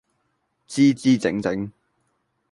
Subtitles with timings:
[0.67, 1.71] 姿姿整整